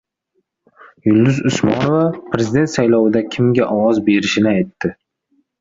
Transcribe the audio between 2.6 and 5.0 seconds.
saylovida kimga ovoz berishini aytdi